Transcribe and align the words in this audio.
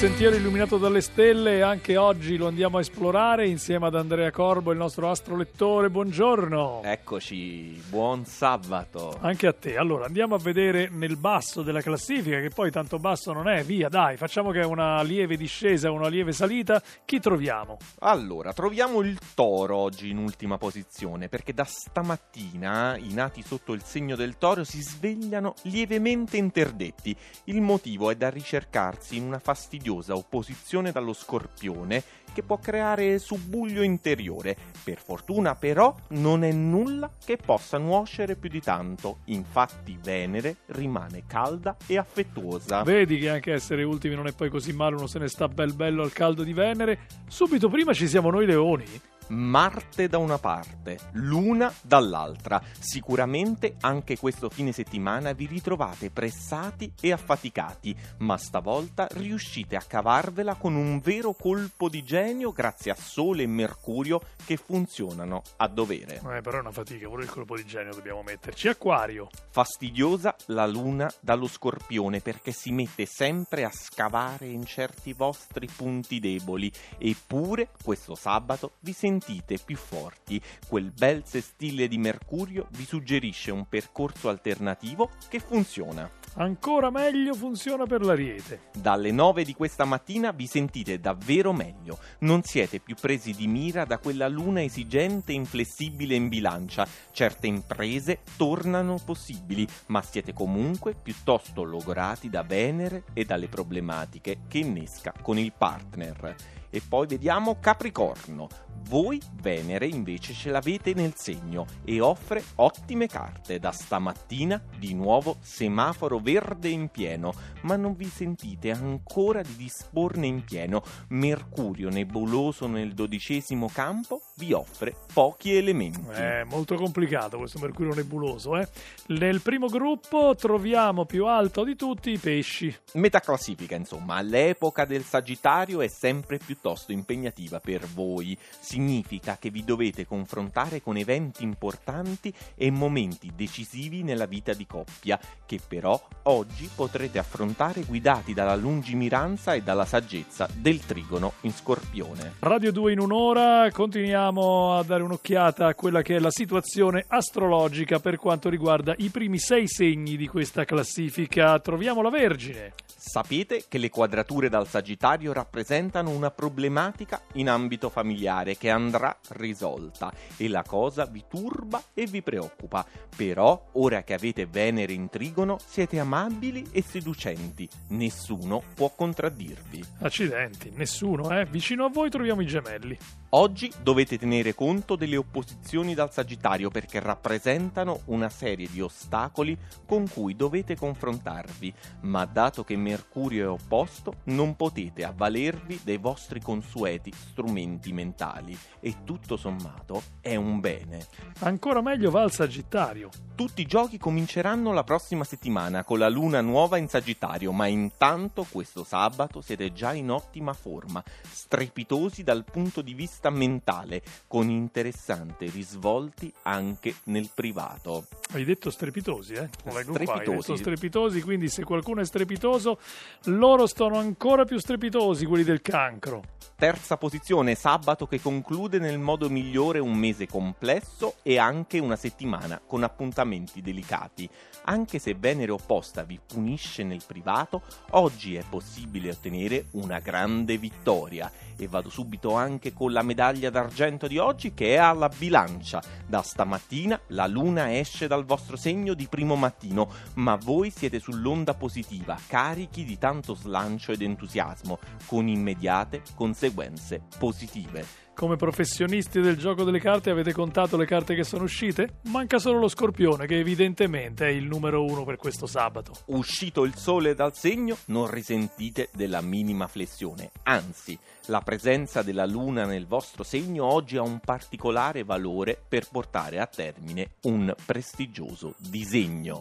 sentiero 0.00 0.34
illuminato 0.34 0.78
dalle 0.78 1.02
stelle 1.02 1.60
anche 1.60 1.98
oggi 1.98 2.38
lo 2.38 2.46
andiamo 2.46 2.78
a 2.78 2.80
esplorare 2.80 3.46
insieme 3.46 3.86
ad 3.86 3.94
Andrea 3.94 4.30
Corbo, 4.30 4.72
il 4.72 4.78
nostro 4.78 5.10
astrolettore. 5.10 5.90
Buongiorno. 5.90 6.80
Eccoci, 6.82 7.82
buon 7.86 8.24
sabato. 8.24 9.18
Anche 9.20 9.46
a 9.46 9.52
te. 9.52 9.76
Allora, 9.76 10.06
andiamo 10.06 10.36
a 10.36 10.38
vedere 10.38 10.88
nel 10.90 11.18
basso 11.18 11.60
della 11.60 11.82
classifica, 11.82 12.40
che 12.40 12.48
poi 12.48 12.70
tanto 12.70 12.98
basso 12.98 13.34
non 13.34 13.46
è. 13.46 13.62
Via, 13.62 13.90
dai, 13.90 14.16
facciamo 14.16 14.52
che 14.52 14.60
è 14.60 14.64
una 14.64 15.02
lieve 15.02 15.36
discesa, 15.36 15.90
una 15.90 16.08
lieve 16.08 16.32
salita. 16.32 16.82
Chi 17.04 17.20
troviamo? 17.20 17.76
Allora, 17.98 18.54
troviamo 18.54 19.02
il 19.02 19.18
toro 19.34 19.76
oggi 19.76 20.08
in 20.08 20.16
ultima 20.16 20.56
posizione, 20.56 21.28
perché 21.28 21.52
da 21.52 21.64
stamattina 21.64 22.96
i 22.96 23.12
nati 23.12 23.42
sotto 23.42 23.74
il 23.74 23.82
segno 23.82 24.16
del 24.16 24.38
toro 24.38 24.64
si 24.64 24.80
svegliano 24.80 25.52
lievemente 25.64 26.38
interdetti. 26.38 27.14
Il 27.44 27.60
motivo 27.60 28.10
è 28.10 28.14
da 28.14 28.30
ricercarsi 28.30 29.18
in 29.18 29.24
una 29.24 29.38
fastidiosa 29.38 29.88
opposizione 29.90 30.92
dallo 30.92 31.12
scorpione 31.12 32.02
che 32.32 32.42
può 32.42 32.58
creare 32.58 33.18
subbuglio 33.18 33.82
interiore. 33.82 34.56
Per 34.82 34.98
fortuna 34.98 35.54
però 35.54 35.94
non 36.10 36.44
è 36.44 36.52
nulla 36.52 37.10
che 37.24 37.36
possa 37.36 37.78
nuocere 37.78 38.36
più 38.36 38.48
di 38.48 38.60
tanto, 38.60 39.18
infatti 39.26 39.98
Venere 40.00 40.58
rimane 40.66 41.24
calda 41.26 41.76
e 41.86 41.98
affettuosa. 41.98 42.82
Vedi 42.82 43.18
che 43.18 43.28
anche 43.28 43.52
essere 43.52 43.82
ultimi 43.82 44.14
non 44.14 44.26
è 44.26 44.32
poi 44.32 44.48
così 44.48 44.72
male, 44.72 44.96
uno 44.96 45.06
se 45.06 45.18
ne 45.18 45.28
sta 45.28 45.48
bel 45.48 45.74
bello 45.74 46.02
al 46.02 46.12
caldo 46.12 46.42
di 46.42 46.52
Venere. 46.52 47.00
Subito 47.28 47.68
prima 47.68 47.92
ci 47.92 48.08
siamo 48.08 48.30
noi 48.30 48.46
leoni. 48.46 49.09
Marte 49.30 50.08
da 50.08 50.18
una 50.18 50.38
parte, 50.38 50.98
Luna 51.12 51.72
dall'altra. 51.82 52.60
Sicuramente 52.78 53.76
anche 53.80 54.18
questo 54.18 54.50
fine 54.50 54.72
settimana 54.72 55.32
vi 55.32 55.46
ritrovate 55.46 56.10
pressati 56.10 56.92
e 57.00 57.12
affaticati, 57.12 57.96
ma 58.18 58.36
stavolta 58.36 59.06
riuscite 59.12 59.76
a 59.76 59.82
cavarvela 59.82 60.56
con 60.56 60.74
un 60.74 60.98
vero 60.98 61.32
colpo 61.32 61.88
di 61.88 62.02
genio 62.02 62.50
grazie 62.50 62.90
a 62.90 62.96
Sole 62.96 63.44
e 63.44 63.46
Mercurio 63.46 64.20
che 64.44 64.56
funzionano 64.56 65.42
a 65.58 65.68
dovere. 65.68 66.16
Eh, 66.16 66.40
però 66.40 66.56
è 66.56 66.60
una 66.60 66.72
fatica, 66.72 67.06
pure 67.06 67.22
il 67.22 67.30
colpo 67.30 67.54
di 67.54 67.64
genio 67.64 67.94
dobbiamo 67.94 68.24
metterci. 68.24 68.66
Acquario. 68.66 69.28
Fastidiosa 69.50 70.34
la 70.46 70.66
Luna 70.66 71.08
dallo 71.20 71.46
Scorpione 71.46 72.18
perché 72.20 72.50
si 72.50 72.72
mette 72.72 73.06
sempre 73.06 73.62
a 73.64 73.70
scavare 73.70 74.46
in 74.46 74.66
certi 74.66 75.12
vostri 75.12 75.68
punti 75.68 76.18
deboli, 76.18 76.72
eppure 76.98 77.68
questo 77.80 78.16
sabato 78.16 78.72
vi 78.80 78.92
sentite 78.92 79.18
sentite 79.20 79.58
più 79.62 79.76
forti, 79.76 80.40
quel 80.66 80.90
bel 80.90 81.22
sestile 81.26 81.86
di 81.88 81.98
Mercurio 81.98 82.68
vi 82.72 82.84
suggerisce 82.84 83.50
un 83.50 83.68
percorso 83.68 84.28
alternativo 84.30 85.10
che 85.28 85.38
funziona. 85.38 86.10
Ancora 86.34 86.90
meglio 86.90 87.34
funziona 87.34 87.84
per 87.86 88.02
l'Ariete. 88.02 88.70
Dalle 88.72 89.10
9 89.10 89.44
di 89.44 89.52
questa 89.52 89.84
mattina 89.84 90.30
vi 90.30 90.46
sentite 90.46 90.98
davvero 91.00 91.52
meglio. 91.52 91.98
Non 92.20 92.42
siete 92.42 92.80
più 92.80 92.94
presi 92.94 93.32
di 93.32 93.46
mira 93.46 93.84
da 93.84 93.98
quella 93.98 94.28
luna 94.28 94.62
esigente 94.62 95.32
e 95.32 95.34
inflessibile 95.34 96.14
in 96.14 96.28
bilancia. 96.28 96.86
Certe 97.10 97.46
imprese 97.46 98.20
tornano 98.36 99.00
possibili, 99.04 99.66
ma 99.86 100.02
siete 100.02 100.32
comunque 100.32 100.94
piuttosto 100.94 101.62
logorati 101.62 102.30
da 102.30 102.42
Venere 102.42 103.04
e 103.12 103.24
dalle 103.24 103.48
problematiche 103.48 104.42
che 104.48 104.58
innesca 104.58 105.12
con 105.20 105.36
il 105.36 105.52
partner. 105.52 106.59
E 106.70 106.80
poi 106.86 107.06
vediamo 107.06 107.58
Capricorno. 107.60 108.48
Voi 108.88 109.20
Venere 109.40 109.86
invece 109.86 110.32
ce 110.32 110.50
l'avete 110.50 110.94
nel 110.94 111.12
segno 111.14 111.64
e 111.84 112.00
offre 112.00 112.42
ottime 112.56 113.06
carte. 113.06 113.58
Da 113.60 113.70
stamattina 113.70 114.60
di 114.78 114.94
nuovo 114.94 115.36
semaforo 115.40 116.18
verde 116.18 116.68
in 116.70 116.88
pieno, 116.88 117.32
ma 117.62 117.76
non 117.76 117.94
vi 117.94 118.06
sentite 118.06 118.70
ancora 118.70 119.42
di 119.42 119.54
disporne 119.54 120.26
in 120.26 120.42
pieno. 120.42 120.82
Mercurio 121.08 121.88
nebuloso 121.88 122.66
nel 122.66 122.92
dodicesimo 122.92 123.70
campo 123.72 124.22
vi 124.36 124.52
offre 124.52 124.94
pochi 125.12 125.54
elementi. 125.54 126.10
È 126.10 126.42
molto 126.44 126.74
complicato 126.74 127.38
questo 127.38 127.60
Mercurio 127.60 127.94
nebuloso. 127.94 128.56
Eh? 128.56 128.68
Nel 129.08 129.40
primo 129.40 129.68
gruppo 129.68 130.34
troviamo 130.34 131.04
più 131.04 131.26
alto 131.26 131.62
di 131.62 131.76
tutti 131.76 132.10
i 132.10 132.18
pesci. 132.18 132.74
Metà 132.94 133.20
classifica, 133.20 133.76
insomma, 133.76 134.20
l'epoca 134.20 134.84
del 134.84 135.04
Sagittario 135.04 135.80
è 135.80 135.88
sempre 135.88 136.38
piuttosto 136.60 136.92
impegnativa 136.92 137.58
per 137.58 137.86
voi 137.86 138.36
significa 138.58 139.38
che 139.38 139.48
vi 139.48 139.64
dovete 139.64 140.06
confrontare 140.06 140.82
con 140.82 140.98
eventi 140.98 141.42
importanti 141.42 142.32
e 142.54 142.70
momenti 142.70 143.32
decisivi 143.34 144.02
nella 144.02 144.26
vita 144.26 144.52
di 144.52 144.66
coppia, 144.66 145.18
che 145.46 145.58
però 145.66 145.98
oggi 146.24 146.68
potrete 146.74 147.18
affrontare 147.18 147.82
guidati 147.82 148.34
dalla 148.34 148.56
lungimiranza 148.56 149.54
e 149.54 149.62
dalla 149.62 149.86
saggezza 149.86 150.46
del 150.54 150.84
trigono 150.84 151.32
in 151.42 151.52
scorpione. 151.52 152.34
Radio 152.40 152.72
2 152.72 152.92
in 152.92 153.00
un'ora, 153.00 153.70
continuiamo 153.72 154.76
a 154.76 154.82
dare 154.82 155.02
un'occhiata 155.02 155.66
a 155.66 155.74
quella 155.74 156.02
che 156.02 156.16
è 156.16 156.18
la 156.18 156.30
situazione 156.30 157.04
astrologica 157.08 158.00
per 158.00 158.16
quanto 158.16 158.50
riguarda 158.50 158.94
i 158.98 159.08
primi 159.08 159.38
sei 159.38 159.66
segni 159.66 160.18
di 160.18 160.26
questa 160.26 160.66
classifica. 160.66 161.58
Troviamo 161.58 162.02
la 162.02 162.10
Vergine. 162.10 162.74
Sapete 163.02 163.64
che 163.66 163.78
le 163.78 163.88
quadrature 163.88 164.50
dal 164.50 164.68
Sagittario 164.68 165.32
rappresentano 165.32 166.10
una 166.10 166.30
problematica 166.50 167.22
in 167.34 167.48
ambito 167.48 167.88
familiare 167.88 168.56
che 168.56 168.70
andrà 168.70 169.16
risolta 169.34 170.12
e 170.36 170.48
la 170.48 170.64
cosa 170.66 171.04
vi 171.04 171.24
turba 171.28 171.80
e 171.94 172.06
vi 172.06 172.22
preoccupa. 172.22 172.84
Però, 173.14 173.68
ora 173.74 174.02
che 174.02 174.14
avete 174.14 174.46
Venere 174.46 174.92
in 174.92 175.08
trigono, 175.08 175.58
siete 175.64 176.00
amabili 176.00 176.66
e 176.72 176.82
seducenti. 176.82 177.68
Nessuno 177.88 178.62
può 178.74 178.90
contraddirvi. 178.94 179.84
Accidenti, 180.00 180.72
nessuno, 180.74 181.30
eh? 181.38 181.44
Vicino 181.44 181.84
a 181.84 181.88
voi 181.88 182.10
troviamo 182.10 182.40
i 182.40 182.46
gemelli. 182.46 182.98
Oggi 183.32 183.70
dovete 183.80 184.18
tenere 184.18 184.56
conto 184.56 184.96
delle 184.96 185.16
opposizioni 185.16 185.94
dal 185.94 186.12
Sagittario 186.12 186.68
perché 186.68 186.98
rappresentano 186.98 188.00
una 188.06 188.28
serie 188.28 188.68
di 188.68 188.80
ostacoli 188.80 189.56
con 189.86 190.08
cui 190.08 190.34
dovete 190.34 190.74
confrontarvi, 190.74 191.72
ma 192.02 192.24
dato 192.24 192.64
che 192.64 192.74
Mercurio 192.74 193.44
è 193.44 193.48
opposto, 193.48 194.14
non 194.24 194.56
potete 194.56 195.04
avvalervi 195.04 195.80
dei 195.84 195.98
vostri 195.98 196.39
consueti 196.42 197.12
strumenti 197.12 197.92
mentali 197.92 198.56
e 198.80 199.04
tutto 199.04 199.36
sommato 199.36 200.02
è 200.20 200.36
un 200.36 200.60
bene. 200.60 201.06
Ancora 201.40 201.80
meglio 201.80 202.10
va 202.10 202.22
al 202.22 202.32
Sagittario. 202.32 203.08
Tutti 203.40 203.62
i 203.62 203.66
giochi 203.66 203.96
cominceranno 203.96 204.70
la 204.74 204.84
prossima 204.84 205.24
settimana 205.24 205.82
con 205.82 205.98
la 205.98 206.10
luna 206.10 206.42
nuova 206.42 206.76
in 206.76 206.88
Sagittario, 206.88 207.52
ma 207.52 207.66
intanto 207.68 208.46
questo 208.50 208.84
sabato 208.84 209.40
siete 209.40 209.72
già 209.72 209.94
in 209.94 210.10
ottima 210.10 210.52
forma, 210.52 211.02
strepitosi 211.26 212.22
dal 212.22 212.44
punto 212.44 212.82
di 212.82 212.92
vista 212.92 213.30
mentale, 213.30 214.02
con 214.26 214.50
interessanti 214.50 215.48
risvolti 215.48 216.30
anche 216.42 216.96
nel 217.04 217.30
privato. 217.34 218.08
Hai 218.32 218.44
detto 218.44 218.70
strepitosi, 218.70 219.32
eh? 219.32 219.48
Strepitosi. 219.66 220.58
Strepitosi, 220.58 221.22
quindi 221.22 221.48
se 221.48 221.64
qualcuno 221.64 222.02
è 222.02 222.04
strepitoso, 222.04 222.78
loro 223.24 223.66
sono 223.66 223.96
ancora 223.96 224.44
più 224.44 224.58
strepitosi, 224.58 225.24
quelli 225.24 225.44
del 225.44 225.62
cancro. 225.62 226.24
Terza 226.56 226.98
posizione, 226.98 227.54
sabato 227.54 228.06
che 228.06 228.20
conclude 228.20 228.78
nel 228.78 228.98
modo 228.98 229.30
migliore 229.30 229.78
un 229.78 229.96
mese 229.96 230.26
complesso 230.26 231.14
e 231.22 231.38
anche 231.38 231.78
una 231.78 231.96
settimana 231.96 232.60
con 232.64 232.82
appuntamenti 232.82 233.28
delicati. 233.62 234.28
Anche 234.64 234.98
se 234.98 235.14
Venere 235.14 235.52
opposta 235.52 236.02
vi 236.02 236.18
punisce 236.24 236.82
nel 236.82 237.02
privato, 237.06 237.62
oggi 237.90 238.34
è 238.34 238.44
possibile 238.48 239.10
ottenere 239.10 239.66
una 239.72 239.98
grande 240.00 240.58
vittoria. 240.58 241.30
E 241.56 241.68
vado 241.68 241.90
subito 241.90 242.34
anche 242.34 242.72
con 242.72 242.90
la 242.90 243.02
medaglia 243.02 243.50
d'argento 243.50 244.06
di 244.06 244.16
oggi 244.16 244.54
che 244.54 244.74
è 244.74 244.78
alla 244.78 245.08
bilancia. 245.08 245.82
Da 246.06 246.22
stamattina 246.22 246.98
la 247.08 247.26
luna 247.26 247.76
esce 247.76 248.06
dal 248.06 248.24
vostro 248.24 248.56
segno 248.56 248.94
di 248.94 249.06
primo 249.06 249.36
mattino, 249.36 249.90
ma 250.14 250.36
voi 250.36 250.70
siete 250.70 250.98
sull'onda 250.98 251.54
positiva, 251.54 252.18
carichi 252.26 252.84
di 252.84 252.96
tanto 252.96 253.34
slancio 253.34 253.92
ed 253.92 254.02
entusiasmo, 254.02 254.78
con 255.06 255.28
immediate 255.28 256.02
conseguenze 256.14 257.02
positive. 257.18 258.08
Come 258.20 258.36
professionisti 258.36 259.22
del 259.22 259.38
gioco 259.38 259.64
delle 259.64 259.80
carte 259.80 260.10
avete 260.10 260.34
contato 260.34 260.76
le 260.76 260.84
carte 260.84 261.14
che 261.14 261.24
sono 261.24 261.44
uscite? 261.44 262.00
Manca 262.10 262.38
solo 262.38 262.58
lo 262.58 262.68
scorpione 262.68 263.24
che 263.24 263.38
evidentemente 263.38 264.26
è 264.26 264.28
il 264.28 264.44
numero 264.44 264.84
uno 264.84 265.04
per 265.04 265.16
questo 265.16 265.46
sabato. 265.46 265.94
Uscito 266.08 266.64
il 266.64 266.74
sole 266.74 267.14
dal 267.14 267.34
segno 267.34 267.78
non 267.86 268.10
risentite 268.10 268.90
della 268.92 269.22
minima 269.22 269.68
flessione, 269.68 270.32
anzi 270.42 270.98
la 271.28 271.40
presenza 271.40 272.02
della 272.02 272.26
luna 272.26 272.66
nel 272.66 272.86
vostro 272.86 273.22
segno 273.22 273.64
oggi 273.64 273.96
ha 273.96 274.02
un 274.02 274.20
particolare 274.20 275.02
valore 275.02 275.58
per 275.66 275.88
portare 275.90 276.40
a 276.40 276.46
termine 276.46 277.12
un 277.22 277.54
prestigioso 277.64 278.52
disegno. 278.58 279.38